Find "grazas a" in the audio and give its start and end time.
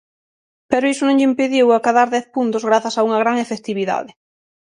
2.69-3.01